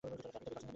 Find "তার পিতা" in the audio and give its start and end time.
0.03-0.29